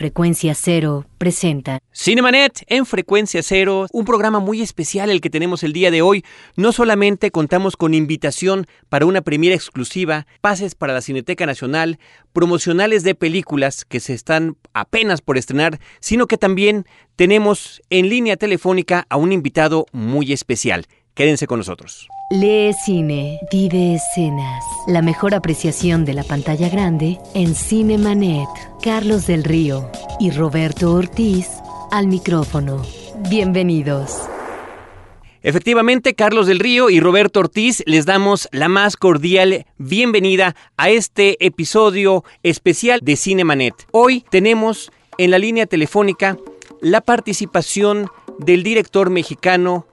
[0.00, 5.72] Frecuencia Cero presenta Cinemanet en Frecuencia Cero, un programa muy especial el que tenemos el
[5.72, 6.24] día de hoy.
[6.54, 11.98] No solamente contamos con invitación para una premiera exclusiva, pases para la Cineteca Nacional,
[12.32, 16.86] promocionales de películas que se están apenas por estrenar, sino que también
[17.16, 20.86] tenemos en línea telefónica a un invitado muy especial.
[21.18, 22.08] Quédense con nosotros.
[22.30, 24.64] Lee cine, vive escenas.
[24.86, 28.46] La mejor apreciación de la pantalla grande en Cinemanet.
[28.80, 31.48] Carlos del Río y Roberto Ortiz
[31.90, 32.84] al micrófono.
[33.28, 34.28] Bienvenidos.
[35.42, 41.44] Efectivamente, Carlos del Río y Roberto Ortiz les damos la más cordial bienvenida a este
[41.44, 43.74] episodio especial de Cinemanet.
[43.90, 46.36] Hoy tenemos en la línea telefónica
[46.80, 49.84] la participación del director mexicano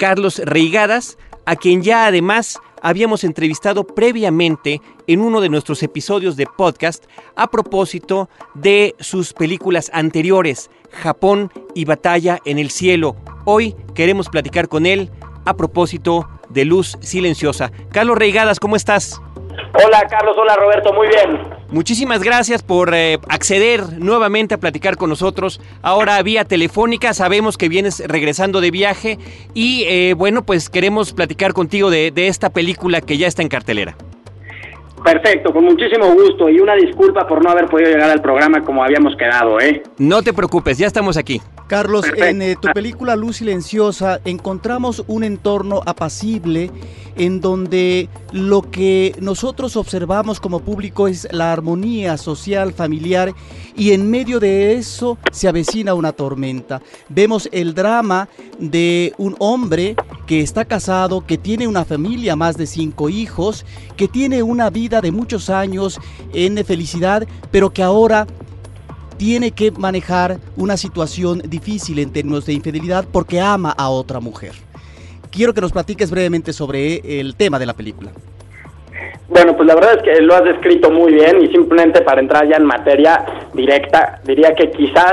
[0.00, 6.46] Carlos Reigadas, a quien ya además habíamos entrevistado previamente en uno de nuestros episodios de
[6.46, 7.04] podcast
[7.36, 13.14] a propósito de sus películas anteriores, Japón y Batalla en el Cielo.
[13.44, 15.10] Hoy queremos platicar con él
[15.44, 17.70] a propósito de Luz Silenciosa.
[17.92, 19.20] Carlos Reigadas, ¿cómo estás?
[19.84, 21.49] Hola Carlos, hola Roberto, muy bien.
[21.72, 25.60] Muchísimas gracias por eh, acceder nuevamente a platicar con nosotros.
[25.82, 29.18] Ahora vía telefónica, sabemos que vienes regresando de viaje
[29.54, 33.48] y eh, bueno, pues queremos platicar contigo de, de esta película que ya está en
[33.48, 33.96] cartelera.
[35.04, 38.84] Perfecto, con muchísimo gusto y una disculpa por no haber podido llegar al programa como
[38.84, 39.82] habíamos quedado, ¿eh?
[39.98, 41.40] No te preocupes, ya estamos aquí.
[41.66, 42.24] Carlos, Perfecto.
[42.26, 46.70] en eh, tu película Luz Silenciosa encontramos un entorno apacible
[47.16, 53.32] en donde lo que nosotros observamos como público es la armonía social, familiar,
[53.76, 56.80] y en medio de eso se avecina una tormenta.
[57.08, 58.28] Vemos el drama
[58.58, 63.64] de un hombre que está casado, que tiene una familia, más de cinco hijos,
[64.00, 66.00] que tiene una vida de muchos años
[66.32, 68.26] en felicidad, pero que ahora
[69.18, 74.52] tiene que manejar una situación difícil en términos de infidelidad porque ama a otra mujer.
[75.30, 78.10] Quiero que nos platiques brevemente sobre el tema de la película.
[79.28, 82.48] Bueno, pues la verdad es que lo has descrito muy bien y simplemente para entrar
[82.48, 85.12] ya en materia directa, diría que quizás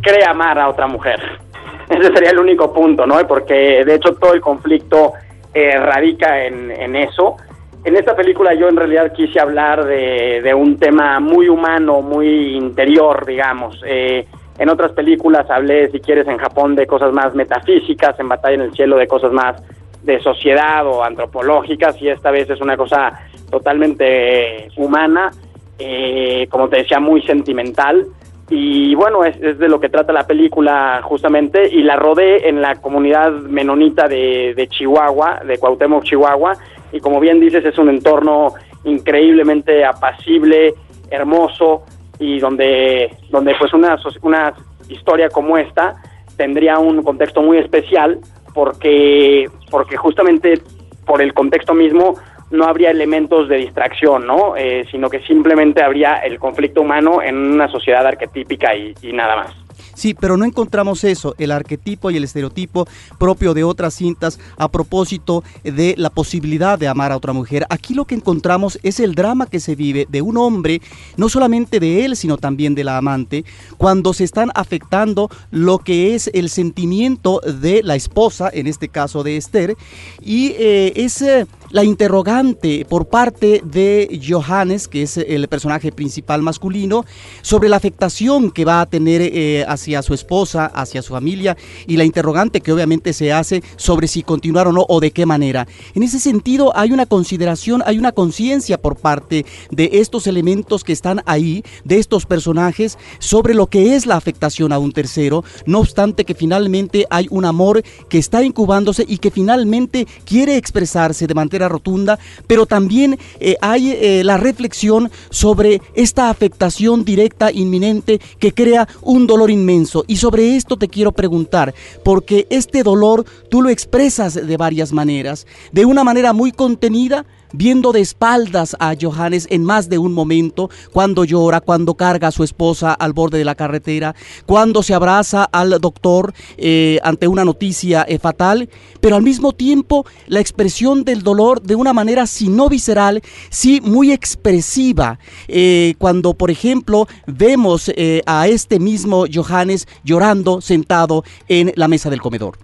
[0.00, 1.20] cree amar a otra mujer.
[1.90, 3.16] Ese sería el único punto, ¿no?
[3.26, 5.12] Porque de hecho todo el conflicto
[5.52, 7.36] eh, radica en, en eso.
[7.84, 13.26] En esta película yo en realidad quise hablar de, un tema muy humano, muy interior,
[13.26, 13.82] digamos.
[13.84, 14.24] Eh,
[14.58, 18.60] en otras películas hablé, si quieres, en Japón de cosas más metafísicas, en Batalla en
[18.60, 19.60] el Cielo de cosas más
[20.04, 23.18] de sociedad o antropológicas, y esta vez es una cosa
[23.50, 25.32] totalmente eh, humana,
[25.78, 28.06] eh, como te decía, muy sentimental.
[28.48, 32.62] Y bueno, es, es, de lo que trata la película justamente, y la rodé en
[32.62, 36.56] la comunidad menonita de, de Chihuahua, de Cuauhtémoc, Chihuahua,
[36.92, 38.54] y como bien dices, es un entorno
[38.84, 40.74] increíblemente apacible,
[41.10, 41.84] hermoso,
[42.18, 44.54] y donde, donde pues una, una
[44.88, 45.96] historia como esta
[46.36, 48.18] tendría un contexto muy especial,
[48.54, 50.60] porque, porque justamente
[51.04, 52.16] por el contexto mismo
[52.50, 54.56] no habría elementos de distracción, ¿no?
[54.56, 59.36] Eh, sino que simplemente habría el conflicto humano en una sociedad arquetípica y, y nada
[59.36, 59.61] más.
[60.02, 62.88] Sí, pero no encontramos eso, el arquetipo y el estereotipo
[63.20, 67.64] propio de otras cintas a propósito de la posibilidad de amar a otra mujer.
[67.70, 70.82] Aquí lo que encontramos es el drama que se vive de un hombre,
[71.16, 73.44] no solamente de él, sino también de la amante,
[73.78, 79.22] cuando se están afectando lo que es el sentimiento de la esposa, en este caso
[79.22, 79.76] de Esther,
[80.20, 81.22] y eh, es...
[81.22, 87.04] Eh, la interrogante por parte de Johannes, que es el personaje principal masculino,
[87.40, 91.56] sobre la afectación que va a tener eh, hacia su esposa, hacia su familia,
[91.86, 95.24] y la interrogante que obviamente se hace sobre si continuar o no o de qué
[95.24, 95.66] manera.
[95.94, 100.92] En ese sentido hay una consideración, hay una conciencia por parte de estos elementos que
[100.92, 105.80] están ahí, de estos personajes, sobre lo que es la afectación a un tercero, no
[105.80, 111.34] obstante que finalmente hay un amor que está incubándose y que finalmente quiere expresarse de
[111.34, 118.52] manera rotunda, pero también eh, hay eh, la reflexión sobre esta afectación directa, inminente, que
[118.52, 120.04] crea un dolor inmenso.
[120.06, 121.74] Y sobre esto te quiero preguntar,
[122.04, 127.92] porque este dolor tú lo expresas de varias maneras, de una manera muy contenida, viendo
[127.92, 132.44] de espaldas a Johannes en más de un momento, cuando llora, cuando carga a su
[132.44, 134.14] esposa al borde de la carretera,
[134.46, 138.68] cuando se abraza al doctor eh, ante una noticia eh, fatal,
[139.00, 143.80] pero al mismo tiempo la expresión del dolor de una manera, si no visceral, sí
[143.82, 145.18] muy expresiva.
[145.48, 147.90] Eh, cuando, por ejemplo, vemos
[148.26, 152.58] a este mismo Johannes llorando sentado en la mesa del comedor.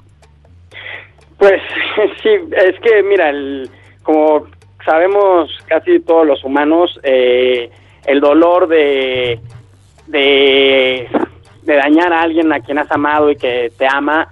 [1.38, 1.60] Pues
[2.22, 3.70] sí, es que mira, el,
[4.02, 4.46] como
[4.88, 7.70] sabemos casi todos los humanos, eh,
[8.06, 9.38] el dolor de,
[10.06, 11.06] de,
[11.62, 14.28] dañar a alguien a quien has amado y que te ama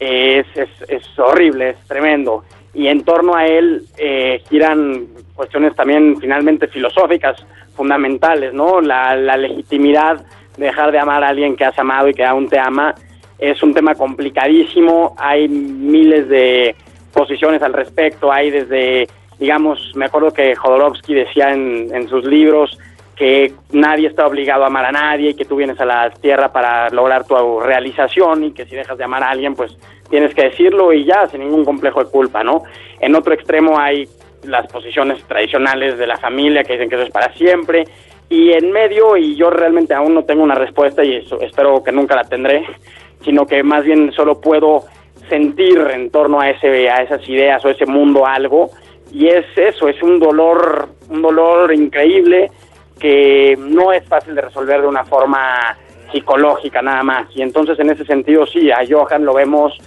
[0.00, 2.42] es, es, es horrible, es tremendo.
[2.72, 7.44] Y en torno a él eh, giran cuestiones también finalmente filosóficas
[7.76, 8.80] fundamentales, ¿no?
[8.80, 10.24] La, la legitimidad
[10.56, 12.94] de dejar de amar a alguien que has amado y que aún te ama
[13.38, 16.74] es un tema complicadísimo, hay miles de
[17.12, 19.06] posiciones al respecto, hay desde,
[19.38, 22.78] digamos, me acuerdo que Jodorowsky decía en, en sus libros
[23.18, 26.52] que nadie está obligado a amar a nadie y que tú vienes a la tierra
[26.52, 29.76] para lograr tu realización y que si dejas de amar a alguien, pues
[30.08, 32.62] tienes que decirlo y ya, sin ningún complejo de culpa, ¿no?
[33.00, 34.08] En otro extremo hay
[34.44, 37.86] las posiciones tradicionales de la familia que dicen que eso es para siempre
[38.30, 41.92] y en medio, y yo realmente aún no tengo una respuesta y eso, espero que
[41.92, 42.64] nunca la tendré,
[43.24, 44.84] sino que más bien solo puedo
[45.28, 48.70] sentir en torno a ese a esas ideas o ese mundo algo
[49.12, 52.50] y es eso, es un dolor un dolor increíble
[52.98, 55.76] que no es fácil de resolver de una forma
[56.12, 57.28] psicológica nada más.
[57.34, 59.78] Y entonces en ese sentido sí a Johan lo vemos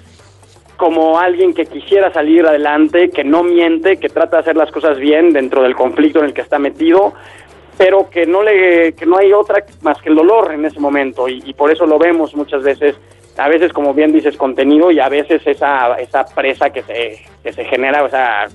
[0.77, 4.97] como alguien que quisiera salir adelante, que no miente, que trata de hacer las cosas
[4.97, 7.13] bien dentro del conflicto en el que está metido,
[7.77, 11.27] pero que no le que no hay otra más que el dolor en ese momento.
[11.27, 12.95] Y, y por eso lo vemos muchas veces
[13.37, 17.53] a veces, como bien dices, contenido y a veces esa, esa presa que se, que
[17.53, 18.47] se genera, o sea,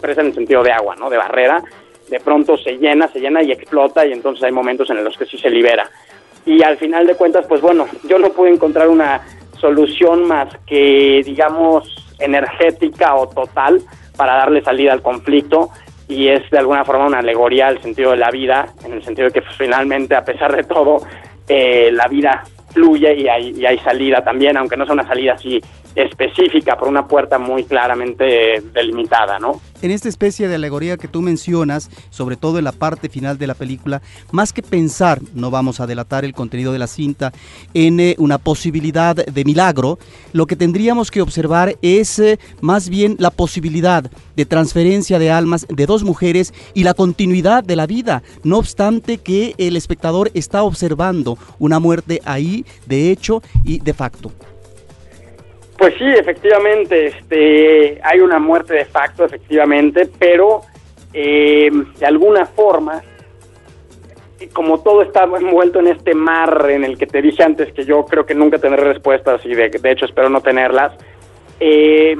[0.00, 1.08] presa en el sentido de agua, ¿no?
[1.08, 1.62] De barrera,
[2.08, 5.26] de pronto se llena, se llena y explota y entonces hay momentos en los que
[5.26, 5.88] sí se libera.
[6.46, 9.22] Y al final de cuentas, pues bueno, yo no pude encontrar una
[9.58, 13.80] solución más que, digamos, energética o total
[14.16, 15.70] para darle salida al conflicto
[16.06, 19.28] y es de alguna forma una alegoría al sentido de la vida, en el sentido
[19.28, 21.00] de que pues, finalmente, a pesar de todo,
[21.48, 25.34] eh, la vida fluye y hay, y hay salida también, aunque no sea una salida
[25.34, 25.62] así
[25.94, 29.60] específica, por una puerta muy claramente delimitada, ¿no?
[29.82, 33.46] En esta especie de alegoría que tú mencionas, sobre todo en la parte final de
[33.46, 34.00] la película,
[34.32, 37.32] más que pensar, no vamos a delatar el contenido de la cinta,
[37.74, 39.98] en eh, una posibilidad de milagro,
[40.32, 45.66] lo que tendríamos que observar es eh, más bien la posibilidad de transferencia de almas
[45.68, 50.62] de dos mujeres y la continuidad de la vida, no obstante que el espectador está
[50.62, 54.32] observando una muerte ahí, de hecho y de facto.
[55.84, 60.62] Pues sí, efectivamente, este, hay una muerte de facto, efectivamente, pero
[61.12, 63.02] eh, de alguna forma,
[64.54, 68.06] como todo está envuelto en este mar en el que te dije antes que yo
[68.06, 70.94] creo que nunca tendré respuestas y de, de hecho espero no tenerlas,
[71.60, 72.16] eh,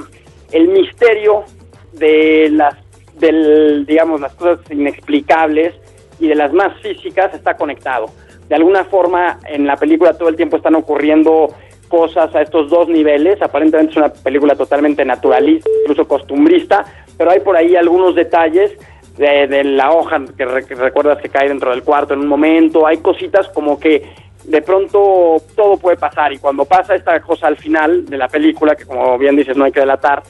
[0.51, 1.45] el misterio
[1.93, 2.75] de las,
[3.15, 5.73] del, digamos, las cosas inexplicables
[6.19, 8.11] y de las más físicas está conectado.
[8.47, 11.47] De alguna forma, en la película todo el tiempo están ocurriendo
[11.87, 13.41] cosas a estos dos niveles.
[13.41, 16.85] Aparentemente es una película totalmente naturalista, incluso costumbrista,
[17.17, 18.77] pero hay por ahí algunos detalles
[19.17, 22.85] de, de la hoja que, que, recuerdas que cae dentro del cuarto en un momento.
[22.85, 27.57] Hay cositas como que de pronto todo puede pasar y cuando pasa esta cosa al
[27.57, 30.21] final de la película, que como bien dices no hay que delatar,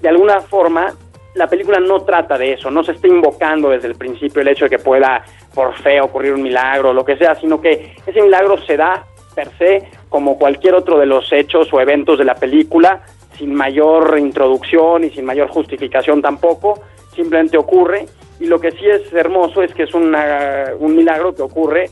[0.00, 0.92] de alguna forma
[1.34, 4.66] la película no trata de eso, no se está invocando desde el principio el hecho
[4.66, 8.20] de que pueda por fe ocurrir un milagro o lo que sea, sino que ese
[8.20, 12.34] milagro se da per se como cualquier otro de los hechos o eventos de la
[12.34, 13.02] película,
[13.36, 16.80] sin mayor introducción y sin mayor justificación tampoco,
[17.14, 18.06] simplemente ocurre
[18.40, 21.90] y lo que sí es hermoso es que es una, un milagro que ocurre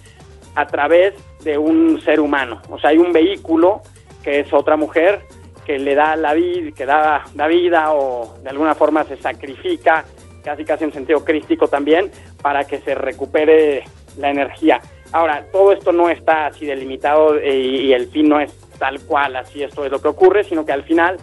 [0.55, 1.15] a través
[1.45, 3.83] de un ser humano, o sea, hay un vehículo
[4.23, 5.21] que es otra mujer
[5.65, 10.05] que le da la vida, que da la vida o de alguna forma se sacrifica,
[10.43, 12.11] casi casi en sentido crístico también,
[12.43, 13.85] para que se recupere
[14.19, 14.81] la energía.
[15.13, 19.37] Ahora, todo esto no está así delimitado eh, y el fin no es tal cual,
[19.37, 21.19] así esto es lo que ocurre, sino que al final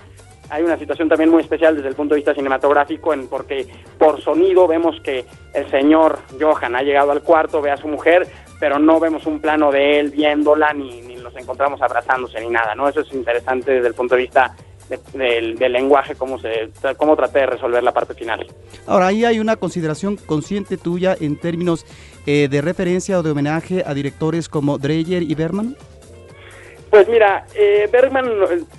[0.50, 3.67] hay una situación también muy especial desde el punto de vista cinematográfico, en, porque
[3.98, 8.27] por sonido vemos que el señor Johan ha llegado al cuarto, ve a su mujer,
[8.60, 12.75] pero no vemos un plano de él viéndola, ni, ni los encontramos abrazándose, ni nada,
[12.75, 12.88] ¿no?
[12.88, 14.56] Eso es interesante desde el punto de vista
[14.89, 18.48] de, de, del lenguaje, cómo, se, cómo traté de resolver la parte final.
[18.86, 21.86] Ahora, ahí hay una consideración consciente tuya en términos
[22.29, 25.77] eh, de referencia o de homenaje a directores como Dreyer y Bergman.
[26.89, 28.29] Pues mira, eh, Bergman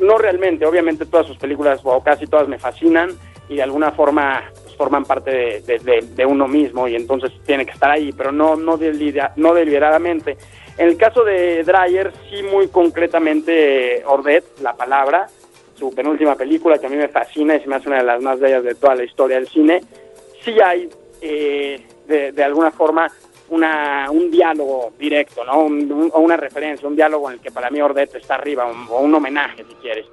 [0.01, 3.09] no, realmente, obviamente todas sus películas o casi todas me fascinan
[3.49, 7.91] y de alguna forma pues, forman parte de, uno mismo y entonces tiene que estar
[7.91, 8.79] ahí, pero no, no,
[9.37, 10.37] no deliberadamente.
[10.77, 15.27] En el caso de Dreyer, sí muy concretamente Ordet, la palabra,
[15.75, 18.21] su penúltima película que a mí me fascina y se me hace una de las
[18.21, 19.81] más bellas de toda la historia del cine,
[20.45, 20.91] sí hay
[21.23, 23.11] eh, de alguna forma
[23.51, 25.61] una, un diálogo directo, ¿no?
[25.61, 28.87] Un, o una referencia, un diálogo en el que para mí Ordet está arriba, un,
[28.89, 30.07] o un homenaje si quieres.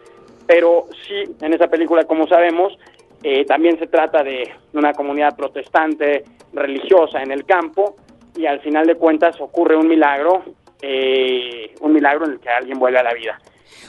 [0.48, 2.77] Pero sí, en esa película, como sabemos,
[3.24, 6.24] eh, también se trata de una comunidad protestante
[6.54, 7.96] religiosa en el campo
[8.36, 10.44] y al final de cuentas ocurre un milagro
[10.82, 13.39] eh, un milagro en el que alguien vuelve a la vida.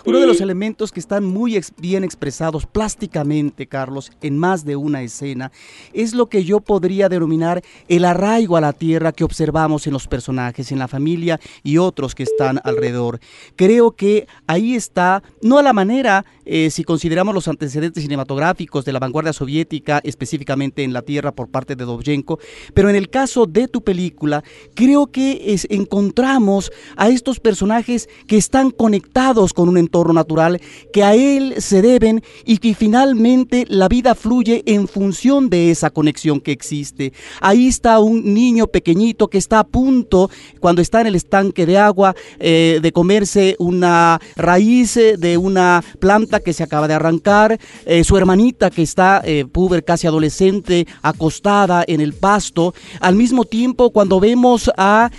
[0.04, 5.02] Uno de los elementos que están muy bien expresados plásticamente, Carlos, en más de una
[5.02, 5.52] escena,
[5.92, 10.06] es lo que yo podría denominar el arraigo a la tierra que observamos en los
[10.06, 13.20] personajes, en la familia y otros que están alrededor.
[13.56, 18.92] Creo que ahí está, no a la manera, eh, si consideramos los antecedentes cinematográficos de
[18.92, 22.38] la vanguardia soviética, específicamente en la tierra por parte de Dovzhenko,
[22.74, 28.70] pero en el caso de tu película, creo que encontramos a estos personajes que están
[28.70, 30.60] conectados con un entorno natural,
[30.92, 35.90] que a él se deben y que finalmente la vida fluye en función de esa
[35.90, 37.12] conexión que existe.
[37.40, 40.30] Ahí está un niño pequeñito que está a punto,
[40.60, 46.40] cuando está en el estanque de agua, eh, de comerse una raíz de una planta
[46.40, 51.84] que se acaba de arrancar, eh, su hermanita que está eh, puber, casi adolescente, acostada
[51.86, 52.74] en el pasto.
[53.00, 55.10] Al mismo tiempo, cuando vemos a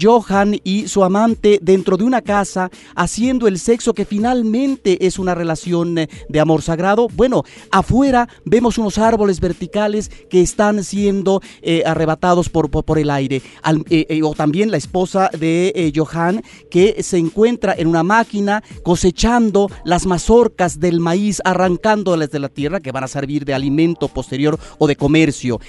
[0.00, 5.34] Johan y su amante dentro de una casa haciendo el sexo que finalmente es una
[5.34, 7.08] relación eh, de amor sagrado.
[7.14, 13.42] Bueno, afuera vemos unos árboles verticales que están siendo eh, arrebatados por, por, el aire.
[13.88, 20.06] Eh, o también la esposa de Johan que se encuentra en una máquina cosechando las
[20.06, 24.86] mazorcas del maíz, arrancándolas de la tierra que van a servir de alimento posterior o
[24.86, 25.60] de comercio.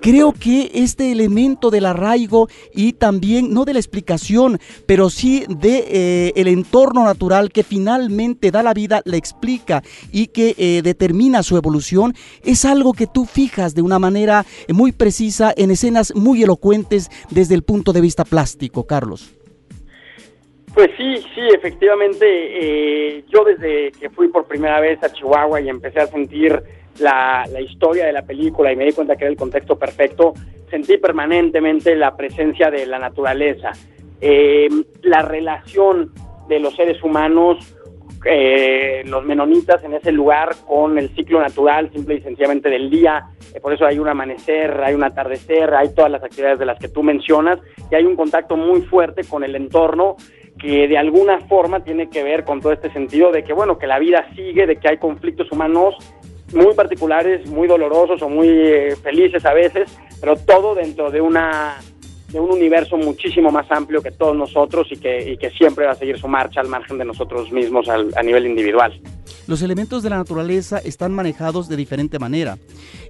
[0.00, 5.84] Creo que este elemento del arraigo y también, no de la explicación, pero sí de
[5.88, 11.42] eh, el entorno natural que finalmente da la vida, la explica y que eh, determina
[11.42, 16.42] su evolución, es algo que tú fijas de una manera muy precisa en escenas muy
[16.42, 19.34] elocuentes desde el punto de vista plástico, Carlos.
[20.74, 25.68] Pues sí, sí, efectivamente, eh, yo desde que fui por primera vez a Chihuahua y
[25.68, 26.62] empecé a sentir
[26.98, 30.34] la, historia de la película y me di cuenta que era el contexto perfecto,
[30.68, 33.72] sentí permanentemente la presencia de la naturaleza,
[34.20, 34.68] eh,
[35.02, 36.12] la relación
[36.48, 37.76] de los seres humanos,
[38.24, 43.24] eh, los menonitas en ese lugar con el ciclo natural, simple y sencillamente del día.
[43.54, 46.78] Eh, por eso hay un amanecer, hay un atardecer, hay todas las actividades de las
[46.78, 50.16] que tú mencionas y hay un contacto muy fuerte con el entorno
[50.58, 53.86] que de alguna forma tiene que ver con todo este sentido de que, bueno, que
[53.86, 55.94] la vida sigue, de que hay conflictos humanos
[56.52, 61.76] muy particulares, muy dolorosos o muy eh, felices a veces, pero todo dentro de una
[62.32, 66.18] de un universo muchísimo más amplio que todos nosotros y que, siempre va a seguir
[66.18, 69.00] su marcha al margen de nosotros mismos a nivel individual.
[69.46, 72.56] Los elementos de la naturaleza están manejados de diferente manera.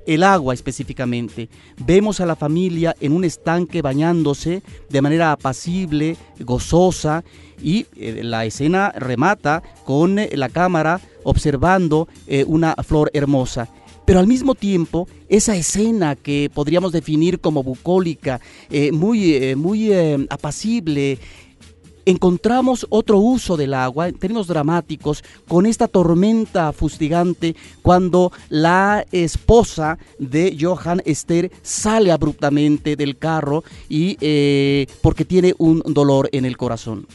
[0.06, 1.50] El agua específicamente.
[1.84, 7.24] Vemos a la familia en un estanque bañándose de manera apacible, gozosa,
[7.62, 13.68] y eh, la escena remata con eh, la cámara observando eh, una flor hermosa.
[14.10, 18.40] Pero al mismo tiempo, esa escena que podríamos definir como bucólica,
[18.90, 19.92] muy, muy
[20.28, 21.16] apacible,
[22.06, 29.96] encontramos otro uso del agua en términos dramáticos con esta tormenta fustigante cuando la esposa
[30.18, 37.06] de Johann Esther sale abruptamente del carro y porque tiene un dolor en el corazón.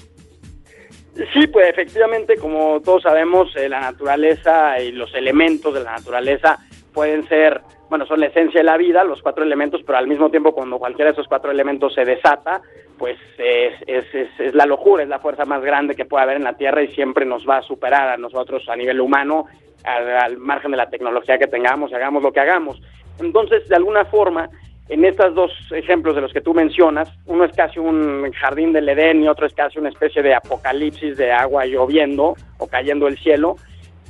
[1.33, 6.59] Sí, pues efectivamente, como todos sabemos, eh, la naturaleza y los elementos de la naturaleza
[6.95, 10.31] pueden ser, bueno, son la esencia de la vida, los cuatro elementos, pero al mismo
[10.31, 12.61] tiempo cuando cualquiera de esos cuatro elementos se desata,
[12.97, 14.05] pues es, es,
[14.39, 16.87] es, la locura, es la fuerza más grande que puede haber en la Tierra y
[16.95, 19.45] siempre nos va a superar a nosotros a nivel humano,
[19.83, 22.81] al margen de la tecnología que tengamos, hagamos lo que hagamos.
[23.19, 24.49] Entonces, de alguna forma,
[24.87, 28.87] en estos dos ejemplos de los que tú mencionas, uno es casi un jardín del
[28.87, 33.17] Edén y otro es casi una especie de apocalipsis de agua lloviendo o cayendo el
[33.17, 33.57] cielo.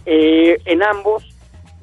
[0.05, 1.34] Eh, en ambos,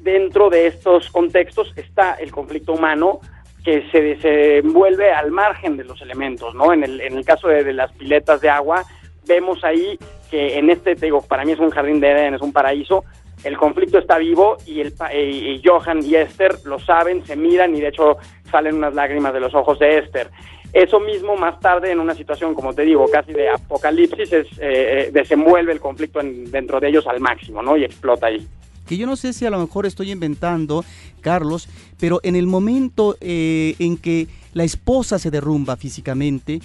[0.03, 3.21] dentro de estos contextos, está el conflicto humano
[3.63, 6.73] que se desenvuelve al margen de los elementos, ¿no?
[6.73, 8.83] En el, en el caso de, las piletas de agua,
[9.25, 9.97] vemos ahí
[10.29, 13.05] que en este, te digo, para mí es un jardín de Edén, es un paraíso,
[13.45, 17.87] el conflicto está vivo y, y Johan y Esther lo saben, se miran y de
[17.87, 18.17] hecho
[18.51, 20.29] salen unas lágrimas de los ojos de Esther.
[20.73, 24.57] Eso mismo más tarde en una situación, como te digo, casi de apocalipsis, es, eh,
[24.59, 27.77] eh, desenvuelve el conflicto dentro de ellos al máximo, ¿no?
[27.77, 28.45] Y explota ahí.
[28.85, 30.83] Que yo no sé si a lo mejor estoy inventando,
[31.21, 31.67] Carlos,
[31.99, 36.61] pero en el momento eh, en que la esposa se derrumba físicamente,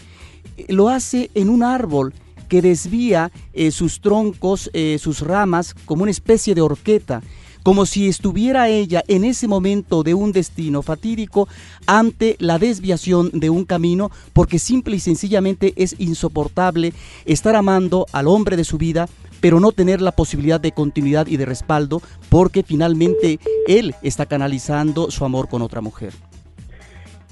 [0.68, 2.12] lo hace en un árbol
[2.48, 3.30] que desvía
[3.70, 7.22] sus troncos, sus ramas, como una especie de horqueta
[7.68, 11.48] como si estuviera ella en ese momento de un destino fatídico
[11.84, 16.94] ante la desviación de un camino, porque simple y sencillamente es insoportable
[17.26, 19.06] estar amando al hombre de su vida,
[19.40, 25.10] pero no tener la posibilidad de continuidad y de respaldo, porque finalmente él está canalizando
[25.10, 26.12] su amor con otra mujer.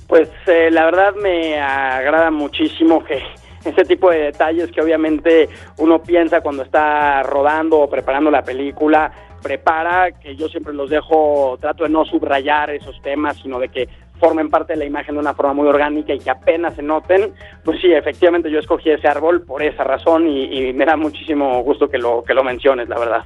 [0.07, 3.23] Pues eh, la verdad me agrada muchísimo que
[3.65, 5.49] ese tipo de detalles que obviamente
[5.79, 9.11] uno piensa cuando está rodando o preparando la película,
[9.43, 13.89] prepara, que yo siempre los dejo, trato de no subrayar esos temas, sino de que
[14.19, 17.33] formen parte de la imagen de una forma muy orgánica y que apenas se noten,
[17.65, 21.89] pues sí, efectivamente yo escogí ese árbol por esa razón y, me da muchísimo gusto
[21.89, 23.25] que lo, que lo menciones, la verdad.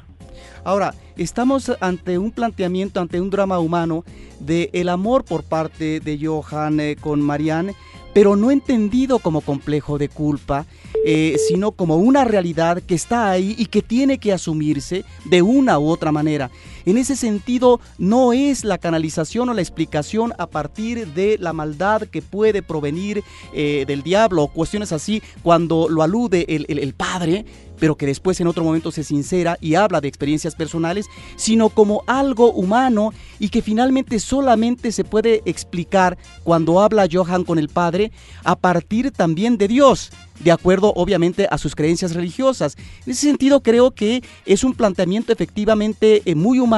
[0.64, 4.04] Ahora, estamos ante un planteamiento, ante un drama humano
[4.40, 7.74] de el amor por parte de Johan eh, con Marianne
[8.12, 10.66] pero no entendido como complejo de culpa,
[11.04, 15.78] eh, sino como una realidad que está ahí y que tiene que asumirse de una
[15.78, 16.50] u otra manera.
[16.86, 22.02] En ese sentido, no es la canalización o la explicación a partir de la maldad
[22.02, 23.22] que puede provenir
[23.52, 27.44] eh, del diablo o cuestiones así cuando lo alude el, el padre,
[27.80, 31.06] pero que después en otro momento se sincera y habla de experiencias personales,
[31.36, 37.58] sino como algo humano y que finalmente solamente se puede explicar cuando habla Johan con
[37.58, 38.12] el Padre
[38.44, 42.76] a partir también de Dios, de acuerdo obviamente a sus creencias religiosas.
[43.06, 46.69] En ese sentido creo que es un planteamiento efectivamente eh, muy humano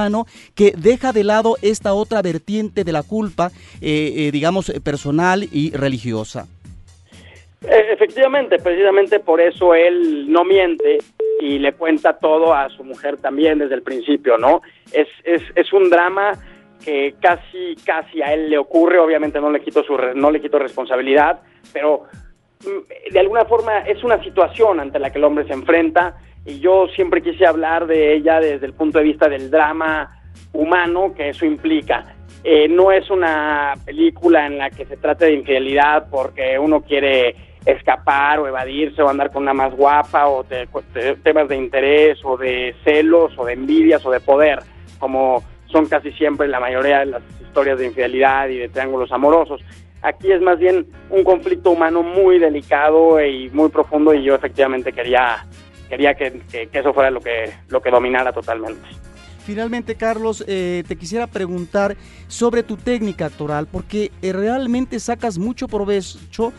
[0.54, 5.70] que deja de lado esta otra vertiente de la culpa, eh, eh, digamos, personal y
[5.72, 6.46] religiosa.
[7.62, 10.98] E, efectivamente, precisamente por eso él no miente
[11.40, 14.62] y le cuenta todo a su mujer también desde el principio, ¿no?
[14.92, 16.32] Es, es, es un drama
[16.84, 20.58] que casi, casi a él le ocurre, obviamente no le quito, su, no le quito
[20.58, 21.40] responsabilidad,
[21.72, 22.04] pero
[23.10, 26.86] de alguna forma es una situación ante la que el hombre se enfrenta y yo
[26.94, 30.20] siempre quise hablar de ella desde el punto de vista del drama
[30.52, 32.14] humano que eso implica.
[32.44, 37.36] Eh, no es una película en la que se trate de infidelidad porque uno quiere
[37.64, 42.74] escapar o evadirse o andar con una más guapa o temas de interés o de
[42.84, 44.58] celos o de envidias o de poder,
[44.98, 49.60] como son casi siempre la mayoría de las historias de infidelidad y de triángulos amorosos.
[50.02, 54.92] Aquí es más bien un conflicto humano muy delicado y muy profundo y yo efectivamente
[54.92, 55.46] quería
[55.88, 58.88] quería que, que eso fuera lo que lo que dominara totalmente.
[59.44, 61.96] Finalmente, Carlos, eh, te quisiera preguntar
[62.28, 66.52] sobre tu técnica actoral, porque eh, realmente sacas mucho provecho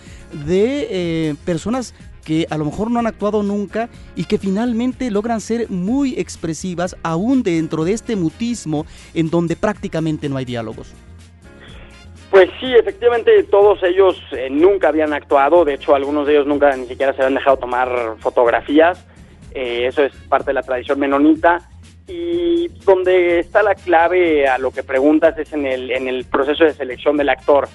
[0.46, 1.94] de eh, personas
[2.26, 6.96] que a lo mejor no han actuado nunca y que finalmente logran ser muy expresivas
[7.04, 10.94] aún dentro de este mutismo en donde prácticamente no hay diálogos.
[12.34, 14.20] Pues sí, efectivamente todos ellos
[14.50, 18.16] nunca habían actuado, de hecho algunos de ellos nunca ni siquiera se habían dejado tomar
[18.22, 19.06] fotografías,
[19.54, 21.60] eso es parte de la tradición menonita.
[22.08, 26.64] Y donde está la clave a lo que preguntas es en el, en el proceso
[26.64, 27.68] de selección del actor.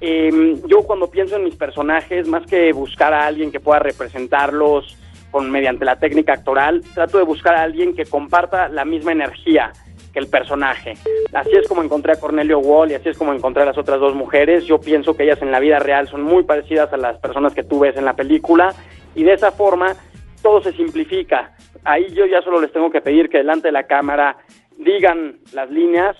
[0.00, 4.96] Em, yo cuando pienso en mis personajes, más que buscar a alguien que pueda representarlos
[5.30, 9.72] con, mediante la técnica actoral, trato de buscar a alguien que comparta la misma energía
[10.12, 10.94] que el personaje.
[11.32, 14.00] Así es como encontré a Cornelio Wall y así es como encontré a las otras
[14.00, 14.64] dos mujeres.
[14.64, 17.62] Yo pienso que ellas en la vida real son muy parecidas a las personas que
[17.62, 18.74] tú ves en la película
[19.14, 19.94] y de esa forma
[20.42, 21.52] todo se simplifica
[21.84, 24.36] ahí yo ya solo les tengo que pedir que delante de la cámara
[24.78, 26.16] digan las líneas,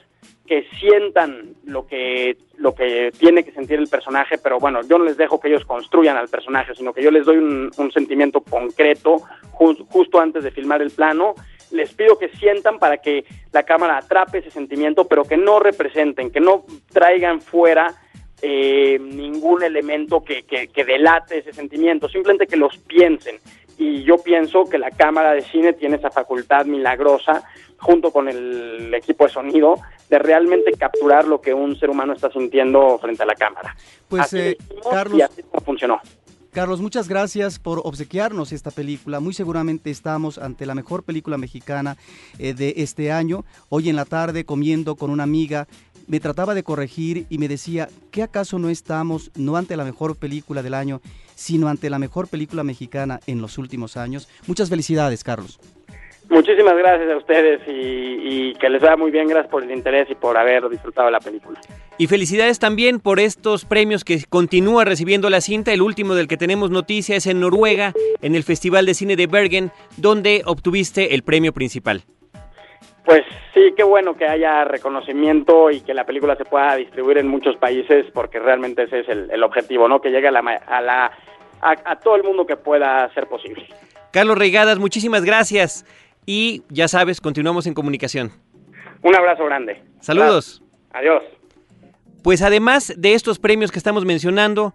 [0.47, 5.05] que sientan lo que, lo que tiene que sentir el personaje, pero bueno, yo no
[5.05, 9.17] les dejo que ellos construyan al personaje, sino que yo les doy un, sentimiento concreto
[9.53, 11.35] justo antes de filmar el plano.
[11.73, 16.31] Les pido que sientan para que la cámara atrape ese sentimiento, pero que no representen,
[16.31, 17.95] que no traigan fuera
[18.41, 23.37] eh, ningún elemento que, que, que delate ese sentimiento, simplemente que los piensen
[23.79, 27.43] y yo pienso que la cámara de cine tiene esa facultad milagrosa,
[27.79, 29.75] junto con el equipo de sonido,
[30.09, 33.75] de realmente capturar lo que un ser humano está sintiendo frente a la cámara.
[34.09, 34.57] Pues, eh,
[34.89, 36.01] Carlos, y así funcionó.
[36.53, 39.21] Carlos, muchas gracias por obsequiarnos esta película.
[39.21, 41.97] Muy seguramente estamos ante la mejor película mexicana
[42.38, 43.47] eh, de este año.
[43.71, 45.67] Hoy en la tarde, comiendo con una amiga,
[46.09, 50.15] me trataba de corregir y me decía, ¿qué acaso no estamos no ante la mejor
[50.17, 51.01] película del año,
[51.37, 54.29] sino ante la mejor película mexicana en los últimos años?
[54.47, 55.59] Muchas felicidades, Carlos.
[56.33, 59.29] Muchísimas gracias a ustedes y, que les vaya muy bien.
[59.29, 61.61] Gracias por el interés y por haber disfrutado la película.
[61.99, 65.75] Y felicidades también por estos premios que continúa recibiendo la cinta.
[65.75, 67.92] El último del que tenemos noticia es en Noruega,
[68.23, 72.03] en el Festival de Cine de Bergen, donde obtuviste el premio principal.
[73.05, 77.29] Pues sí, qué bueno que haya reconocimiento y que la película se pueda distribuir en
[77.29, 80.01] muchos países, porque realmente ese es el, objetivo, ¿no?
[80.01, 81.12] Que llegue a, la, a, la,
[81.61, 83.66] a, todo el mundo que pueda ser posible.
[84.12, 85.85] Carlos Reigadas, muchísimas gracias.
[86.27, 88.33] Y ya sabes, continuamos en comunicación.
[89.03, 89.83] Un abrazo grande.
[90.01, 90.63] Saludos.
[90.93, 91.23] Adiós.
[92.23, 94.75] Pues además de estos premios que estamos mencionando,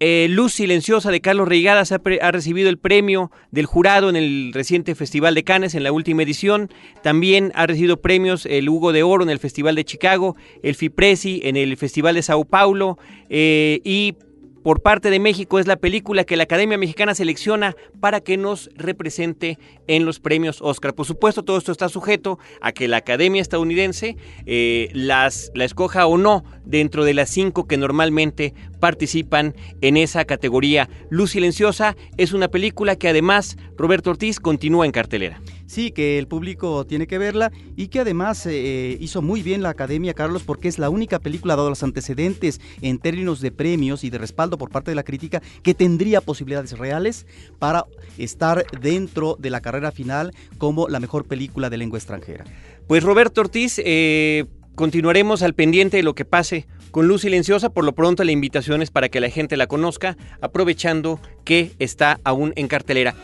[0.00, 4.52] eh, Luz Silenciosa de Carlos Reigadas ha, ha, recibido el premio del jurado en el
[4.52, 6.68] reciente Festival de Cannes en la última edición.
[7.02, 11.42] También ha recibido premios el Hugo de Oro en el Festival de Chicago, el FIPRESI
[11.44, 12.98] en el Festival de Sao Paulo
[13.30, 14.16] eh, y
[14.64, 18.70] por parte de México es la película que la Academia Mexicana selecciona para que nos
[18.74, 20.94] represente en los premios Oscar.
[20.94, 26.06] Por supuesto, todo esto está sujeto a que la Academia estadounidense eh, las, la escoja
[26.06, 30.90] o no dentro de las cinco que normalmente participan en esa categoría.
[31.08, 35.40] Luz Silenciosa es una película que además Roberto Ortiz continúa en cartelera.
[35.64, 39.70] Sí, que el público tiene que verla y que además eh, hizo muy bien la
[39.70, 44.10] Academia, Carlos, porque es la única película, dado los antecedentes en términos de premios y
[44.10, 47.26] de respaldo por parte de la crítica, que tendría posibilidades reales
[47.58, 47.86] para
[48.18, 52.44] estar dentro de la carrera final como la mejor película de lengua extranjera.
[52.86, 54.44] Pues Roberto Ortiz, eh,
[54.74, 57.70] continuaremos al pendiente de lo que pase con Luz Silenciosa.
[57.70, 62.20] Por lo pronto la invitación es para que la gente la conozca, aprovechando que está
[62.22, 63.16] aún en cartelera.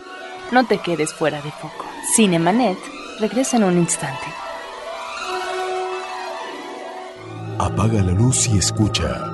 [0.51, 1.87] No te quedes fuera de foco.
[2.17, 2.77] Cinemanet
[3.21, 4.27] regresa en un instante.
[7.61, 9.25] Apaga la luz y escucha.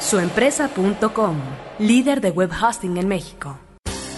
[0.00, 1.36] Suempresa.com,
[1.80, 3.58] líder de web hosting en México.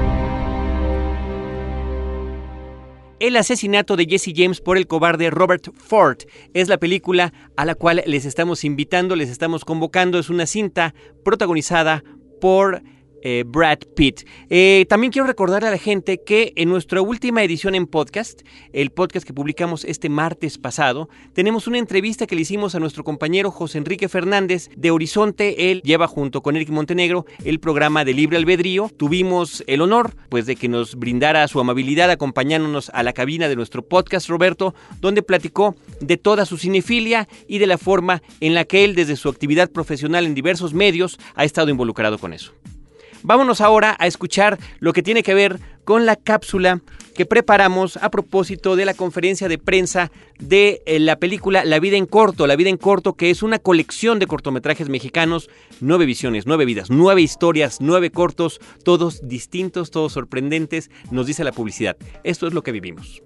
[3.24, 6.18] El asesinato de Jesse James por el cobarde Robert Ford
[6.54, 10.20] es la película a la cual les estamos invitando, les estamos convocando.
[10.20, 12.04] Es una cinta protagonizada
[12.42, 12.84] por
[13.24, 14.28] eh, Brad Pitt.
[14.50, 18.42] Eh, también quiero recordarle a la gente que en nuestra última edición en podcast,
[18.74, 23.04] el podcast que publicamos este martes pasado, tenemos una entrevista que le hicimos a nuestro
[23.04, 25.72] compañero José Enrique Fernández de Horizonte.
[25.72, 28.92] Él lleva junto con Eric Montenegro el programa de Libre Albedrío.
[28.96, 33.56] Tuvimos el honor pues de que nos brindara su amabilidad acompañándonos a la cabina de
[33.56, 38.66] nuestro podcast Roberto, donde platicó de toda su cinefilia y de la forma en la
[38.66, 42.54] que él desde su actividad profesional en diversos medios ha estado involucrado con eso.
[43.24, 46.82] Vámonos ahora a escuchar lo que tiene que ver con la cápsula
[47.16, 51.98] que preparamos a propósito de la conferencia de prensa de eh, la película La vida
[51.98, 56.46] en corto, La vida en corto que es una colección de cortometrajes mexicanos, nueve visiones,
[56.48, 61.96] nueve vidas, nueve historias, nueve cortos, todos distintos, todos sorprendentes, nos dice la publicidad.
[62.24, 63.22] Esto es lo que vivimos.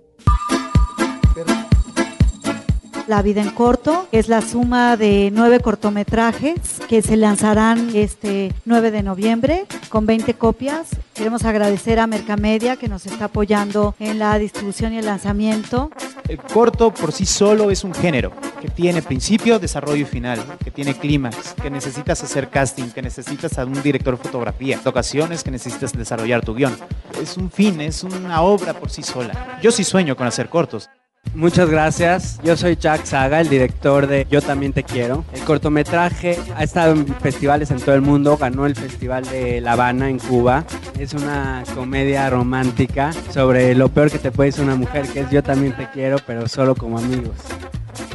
[3.08, 8.92] La vida en corto, es la suma de nueve cortometrajes que se lanzarán este 9
[8.92, 10.90] de noviembre con 20 copias.
[11.14, 15.90] Queremos agradecer a Mercamedia que nos está apoyando en la distribución y el lanzamiento.
[16.28, 20.70] El corto por sí solo es un género que tiene principio, desarrollo y final, que
[20.70, 25.52] tiene clímax, que necesitas hacer casting, que necesitas a un director de fotografía, ocasiones que
[25.52, 26.76] necesitas desarrollar tu guion.
[27.22, 29.60] Es un fin, es una obra por sí sola.
[29.62, 30.90] Yo sí sueño con hacer cortos.
[31.36, 32.40] Muchas gracias.
[32.44, 35.24] Yo soy Chuck Saga, el director de Yo también te quiero.
[35.34, 39.74] El cortometraje ha estado en festivales en todo el mundo, ganó el Festival de La
[39.74, 40.66] Habana en Cuba.
[40.98, 45.30] Es una comedia romántica sobre lo peor que te puede decir una mujer, que es
[45.30, 47.36] Yo también te quiero, pero solo como amigos.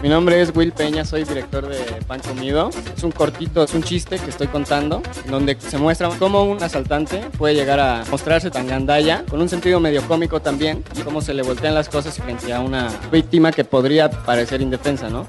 [0.03, 2.71] Mi nombre es Will Peña, soy director de Pan Comido.
[2.97, 7.21] Es un cortito, es un chiste que estoy contando, donde se muestra cómo un asaltante
[7.39, 11.35] puede llegar a mostrarse tan gandalla, con un sentido medio cómico también, y cómo se
[11.35, 15.25] le voltean las cosas frente a una víctima que podría parecer indefensa, ¿no?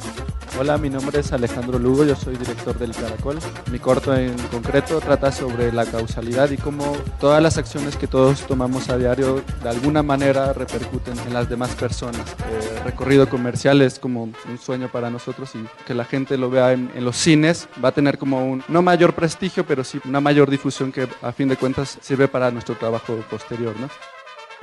[0.59, 3.39] Hola, mi nombre es Alejandro Lugo, yo soy director del Caracol.
[3.71, 8.41] Mi corto en concreto trata sobre la causalidad y cómo todas las acciones que todos
[8.41, 12.35] tomamos a diario de alguna manera repercuten en las demás personas.
[12.51, 16.73] El recorrido comercial es como un sueño para nosotros y que la gente lo vea
[16.73, 20.21] en, en los cines va a tener como un, no mayor prestigio, pero sí una
[20.21, 23.73] mayor difusión que a fin de cuentas sirve para nuestro trabajo posterior.
[23.79, 23.89] ¿no?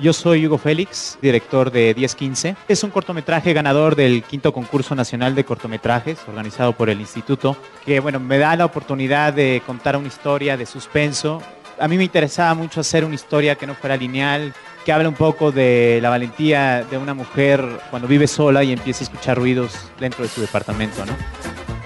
[0.01, 2.55] Yo soy Hugo Félix, director de 1015.
[2.67, 7.99] Es un cortometraje ganador del quinto concurso nacional de cortometrajes organizado por el instituto, que
[7.99, 11.43] bueno, me da la oportunidad de contar una historia de suspenso.
[11.79, 15.13] A mí me interesaba mucho hacer una historia que no fuera lineal, que habla un
[15.13, 19.71] poco de la valentía de una mujer cuando vive sola y empieza a escuchar ruidos
[19.99, 21.13] dentro de su departamento, ¿no?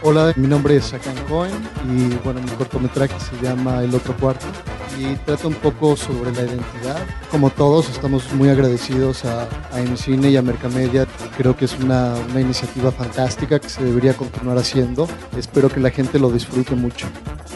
[0.04, 1.51] Hola, mi nombre es Sakan Cohen
[1.84, 4.45] y bueno, mi cortometraje se llama El otro cuarto
[4.97, 7.05] y trata un poco sobre la identidad.
[7.29, 11.05] Como todos, estamos muy agradecidos a, a MCine y a Mercamedia.
[11.38, 15.08] Creo que es una, una iniciativa fantástica que se debería continuar haciendo.
[15.38, 17.08] Espero que la gente lo disfrute mucho.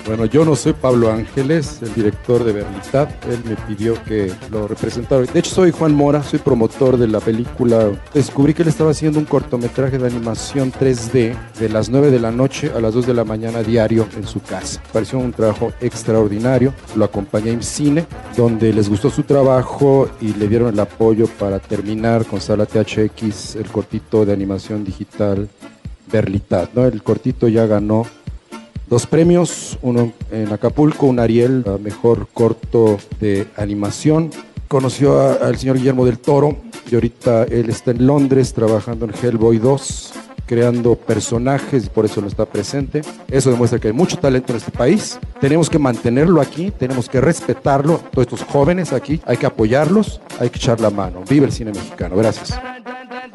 [0.05, 3.09] Bueno, yo no soy Pablo Ángeles, el director de Berlitat.
[3.25, 5.21] Él me pidió que lo representara.
[5.21, 7.91] De hecho, soy Juan Mora, soy promotor de la película.
[8.13, 12.31] Descubrí que él estaba haciendo un cortometraje de animación 3D de las 9 de la
[12.31, 14.81] noche a las 2 de la mañana diario en su casa.
[14.91, 16.73] Pareció un trabajo extraordinario.
[16.95, 21.59] Lo acompañé en cine, donde les gustó su trabajo y le dieron el apoyo para
[21.59, 25.47] terminar con Sala THX el cortito de animación digital
[26.11, 26.73] Berlitat.
[26.73, 26.85] ¿no?
[26.85, 28.05] El cortito ya ganó
[28.87, 34.31] dos premios, uno en Acapulco, un Ariel, mejor corto de animación.
[34.67, 36.57] Conoció al señor Guillermo del Toro
[36.89, 40.13] y ahorita él está en Londres trabajando en Hellboy 2,
[40.49, 43.01] creando personajes y por eso no está presente.
[43.29, 45.19] Eso demuestra que hay mucho talento en este país.
[45.39, 47.99] Tenemos que mantenerlo aquí, tenemos que respetarlo.
[48.11, 51.21] Todos estos jóvenes aquí, hay que apoyarlos, hay que echar la mano.
[51.29, 52.15] Vive el cine mexicano.
[52.15, 52.59] Gracias.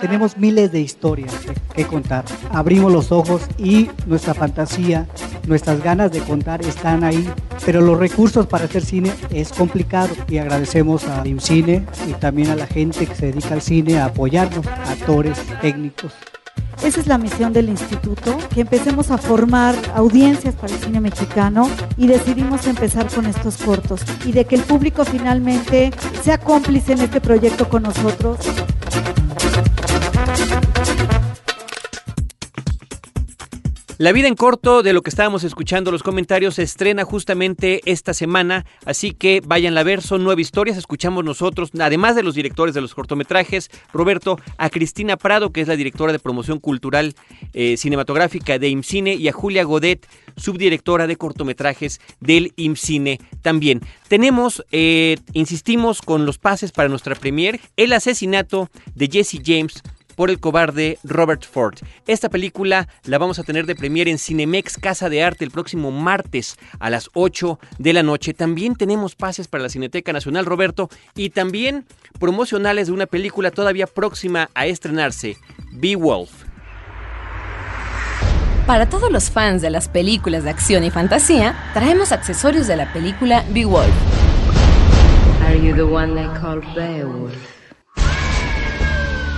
[0.00, 1.33] Tenemos miles de historias
[1.72, 2.24] que- contar.
[2.50, 5.07] Abrimos los ojos y nuestra fantasía,
[5.46, 7.29] nuestras ganas de contar están ahí,
[7.64, 12.57] pero los recursos para hacer cine es complicado y agradecemos a IMCINE y también a
[12.57, 16.12] la gente que se dedica al cine a apoyarnos, actores, técnicos.
[16.83, 21.69] Esa es la misión del instituto, que empecemos a formar audiencias para el cine mexicano
[21.97, 27.01] y decidimos empezar con estos cortos y de que el público finalmente sea cómplice en
[27.01, 28.38] este proyecto con nosotros.
[34.05, 38.12] La vida en corto de lo que estábamos escuchando los comentarios se estrena justamente esta
[38.12, 42.75] semana, así que vayan a ver, son nueve historias, escuchamos nosotros, además de los directores
[42.75, 47.14] de los cortometrajes, Roberto, a Cristina Prado, que es la directora de promoción cultural
[47.55, 53.81] eh, cinematográfica de IMCINE, y a Julia Godet, subdirectora de cortometrajes del IMCINE también.
[54.09, 59.83] Tenemos, eh, insistimos, con los pases para nuestra premier, el asesinato de Jesse James,
[60.16, 61.79] por el cobarde Robert Ford.
[62.07, 65.90] Esta película la vamos a tener de premier en Cinemex Casa de Arte el próximo
[65.90, 68.35] martes a las 8 de la noche.
[68.35, 71.85] También tenemos pases para la Cineteca Nacional Roberto y también
[72.18, 75.37] promocionales de una película todavía próxima a estrenarse,
[75.72, 76.31] Beowulf.
[78.66, 82.90] Para todos los fans de las películas de acción y fantasía, traemos accesorios de la
[82.94, 83.92] película Beowulf.
[85.46, 87.35] Are you the one they call Beowulf?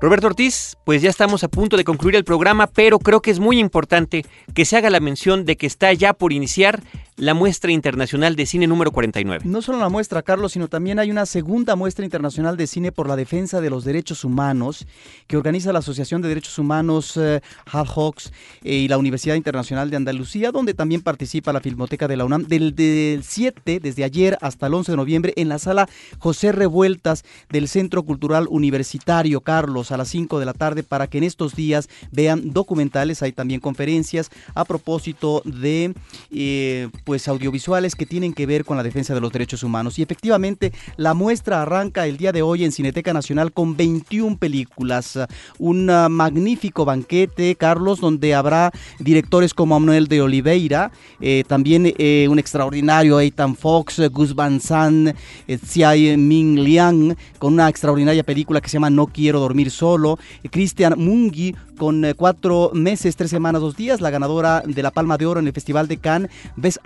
[0.00, 3.38] Roberto Ortiz, pues ya estamos a punto de concluir el programa, pero creo que es
[3.38, 6.82] muy importante que se haga la mención de que está ya por iniciar
[7.16, 9.44] la muestra internacional de cine número 49.
[9.44, 13.08] No solo la muestra, Carlos, sino también hay una segunda muestra internacional de cine por
[13.08, 14.86] la defensa de los derechos humanos
[15.26, 19.90] que organiza la Asociación de Derechos Humanos eh, Ad Hocs eh, y la Universidad Internacional
[19.90, 24.38] de Andalucía, donde también participa la Filmoteca de la UNAM del, del 7, desde ayer
[24.40, 29.92] hasta el 11 de noviembre, en la sala José Revueltas del Centro Cultural Universitario, Carlos,
[29.92, 33.60] a las 5 de la tarde, para que en estos días vean documentales, hay también
[33.60, 35.94] conferencias a propósito de
[36.30, 39.98] eh, pues audiovisuales que tienen que ver con la defensa de los derechos humanos.
[39.98, 45.18] Y efectivamente, la muestra arranca el día de hoy en Cineteca Nacional con 21 películas.
[45.58, 52.28] Un uh, magnífico banquete, Carlos, donde habrá directores como Manuel de Oliveira, eh, también eh,
[52.30, 55.14] un extraordinario Ethan Fox, Gus Van Sant,
[55.46, 60.18] eh, Ming Liang, con una extraordinaria película que se llama No Quiero Dormir Solo,
[60.50, 65.16] Christian Mungi, con eh, cuatro meses, tres semanas, dos días, la ganadora de la Palma
[65.16, 66.30] de Oro en el Festival de Cannes,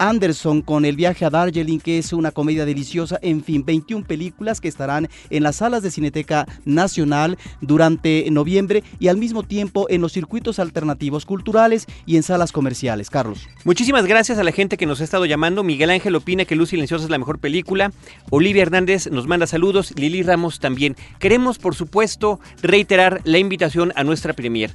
[0.08, 3.18] Anderson con El viaje a Darjeeling, que es una comedia deliciosa.
[3.22, 9.08] En fin, 21 películas que estarán en las salas de Cineteca Nacional durante noviembre y
[9.08, 13.10] al mismo tiempo en los circuitos alternativos culturales y en salas comerciales.
[13.10, 13.48] Carlos.
[13.64, 15.62] Muchísimas gracias a la gente que nos ha estado llamando.
[15.62, 17.92] Miguel Ángel opina que Luz Silenciosa es la mejor película.
[18.30, 19.94] Olivia Hernández nos manda saludos.
[19.96, 20.96] Lili Ramos también.
[21.18, 24.74] Queremos, por supuesto, reiterar la invitación a nuestra premier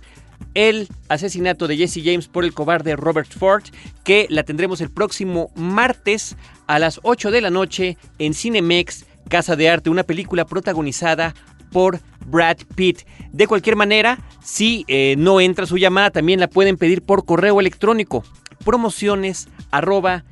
[0.53, 3.63] el asesinato de Jesse James por el cobarde Robert Ford,
[4.03, 6.35] que la tendremos el próximo martes
[6.67, 11.35] a las 8 de la noche en Cinemex, Casa de Arte, una película protagonizada
[11.71, 13.01] por Brad Pitt.
[13.31, 17.59] De cualquier manera, si eh, no entra su llamada, también la pueden pedir por correo
[17.59, 18.23] electrónico
[18.63, 20.25] promociones arroba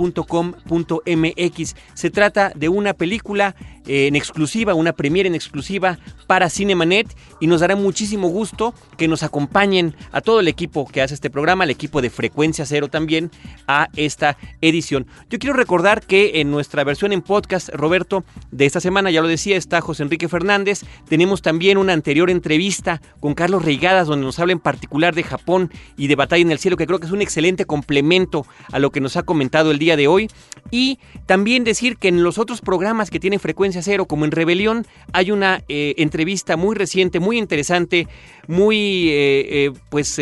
[0.00, 1.76] cinemanet.com.mx.
[1.94, 3.54] Se trata de una película
[3.86, 9.08] eh, en exclusiva, una premiere en exclusiva para Cinemanet y nos dará muchísimo gusto que
[9.08, 12.88] nos acompañen a todo el equipo que hace este programa, el equipo de Frecuencia Cero
[12.88, 13.30] también,
[13.66, 15.06] a esta edición.
[15.28, 19.28] Yo quiero recordar que en nuestra versión en podcast, Roberto, de esta semana, ya lo
[19.28, 20.82] decía, está José Enrique Fernández.
[21.08, 25.70] Tenemos también una anterior entrevista con Carlos Reigadas, donde nos habla en particular de Japón
[25.96, 28.90] y de Batalla en el Cielo, que creo que es un excelente complemento a lo
[28.90, 30.28] que nos ha comentado el día de hoy.
[30.70, 34.86] Y también decir que en los otros programas que tienen Frecuencia Cero, como en Rebelión,
[35.12, 38.06] hay una eh, entrevista muy reciente, muy interesante,
[38.46, 40.16] muy, eh, eh, pues,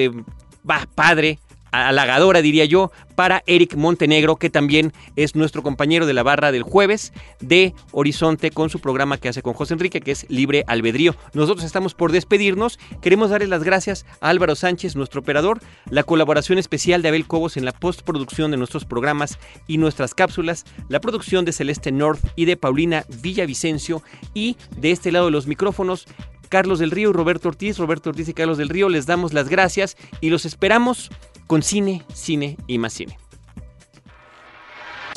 [0.68, 1.38] va, padre
[1.70, 6.62] halagadora, diría yo, para Eric Montenegro, que también es nuestro compañero de la barra del
[6.62, 11.16] jueves de Horizonte con su programa que hace con José Enrique, que es Libre Albedrío.
[11.32, 12.78] Nosotros estamos por despedirnos.
[13.00, 17.56] Queremos darles las gracias a Álvaro Sánchez, nuestro operador, la colaboración especial de Abel Cobos
[17.56, 22.44] en la postproducción de nuestros programas y nuestras cápsulas, la producción de Celeste North y
[22.44, 24.02] de Paulina Villavicencio
[24.34, 26.06] y de este lado de los micrófonos
[26.48, 27.78] Carlos del Río y Roberto Ortiz.
[27.78, 31.10] Roberto Ortiz y Carlos del Río les damos las gracias y los esperamos
[31.48, 33.18] con cine, cine y más cine.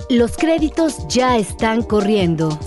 [0.10, 2.58] Los créditos ya están corriendo.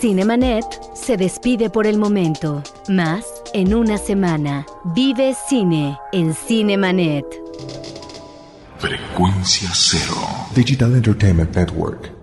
[0.00, 2.62] Cinemanet se despide por el momento.
[2.88, 3.24] Más
[3.54, 4.66] en una semana.
[4.94, 7.24] Vive cine en Cinemanet.
[8.78, 10.16] Frecuencia cero.
[10.54, 12.19] Digital Entertainment Network.